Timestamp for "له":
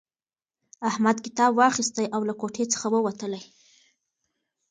2.29-2.33